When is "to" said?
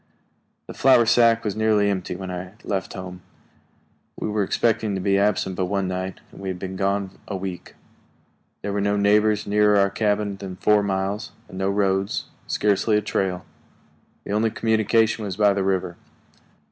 4.95-4.99